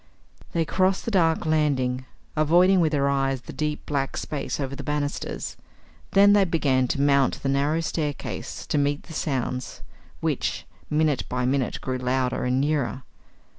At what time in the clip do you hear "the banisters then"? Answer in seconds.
4.75-6.33